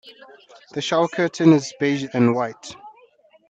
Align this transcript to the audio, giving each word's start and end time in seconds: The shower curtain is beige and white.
The 0.71 0.81
shower 0.81 1.07
curtain 1.07 1.53
is 1.53 1.75
beige 1.79 2.07
and 2.11 2.33
white. 2.33 2.75